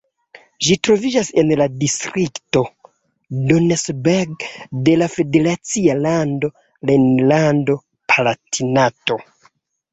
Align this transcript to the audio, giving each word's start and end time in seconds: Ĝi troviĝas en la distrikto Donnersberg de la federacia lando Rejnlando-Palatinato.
Ĝi 0.67 0.75
troviĝas 0.87 1.27
en 1.41 1.51
la 1.59 1.67
distrikto 1.83 2.63
Donnersberg 3.51 4.47
de 4.89 4.97
la 5.03 5.11
federacia 5.19 5.99
lando 6.01 6.53
Rejnlando-Palatinato. 6.93 9.23